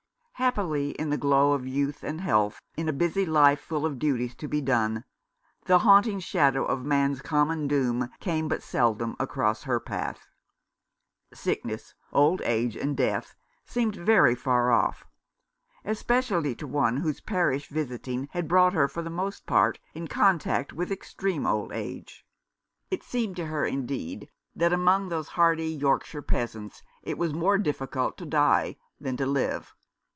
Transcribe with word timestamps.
Happily, 0.41 0.89
in 0.93 1.11
the 1.11 1.19
glow 1.19 1.51
of 1.53 1.67
youth 1.67 2.03
and 2.03 2.19
health, 2.19 2.59
in 2.75 2.89
a 2.89 2.93
busy 2.93 3.27
life 3.27 3.59
full 3.61 3.85
of 3.85 3.99
duties 3.99 4.33
to 4.37 4.47
be 4.47 4.59
done, 4.59 5.03
the 5.65 5.77
haunting 5.77 6.19
shadow 6.19 6.65
of 6.65 6.83
man's 6.83 7.21
common 7.21 7.67
doom 7.67 8.09
came 8.19 8.47
but 8.47 8.63
seldom 8.63 9.15
across 9.19 9.61
her 9.65 9.79
path. 9.79 10.29
Sickness, 11.31 11.93
old 12.11 12.41
age, 12.41 12.75
and 12.75 12.97
death 12.97 13.35
seemed 13.65 13.95
very 13.95 14.33
far 14.33 14.71
off; 14.71 15.05
especially 15.85 16.55
to 16.55 16.65
one 16.65 16.97
whose 16.97 17.21
parish 17.21 17.67
visiting 17.67 18.27
had 18.31 18.47
brought 18.47 18.73
her, 18.73 18.87
for 18.87 19.03
the 19.03 19.11
most 19.11 19.45
part, 19.45 19.79
in 19.93 20.07
contact 20.07 20.73
with 20.73 20.91
extreme 20.91 21.45
old 21.45 21.71
age. 21.71 22.25
It 22.89 23.03
seemed 23.03 23.35
to 23.35 23.45
her, 23.45 23.63
indeed, 23.63 24.27
that 24.55 24.73
among 24.73 25.09
those 25.09 25.27
hardy 25.27 25.67
Yorkshire 25.69 26.23
peasants 26.23 26.81
it 27.03 27.19
was 27.19 27.31
more 27.31 27.59
difficult 27.59 28.17
to 28.17 28.25
die 28.25 28.77
than 28.99 29.15
to 29.17 29.27
live. 29.27 29.75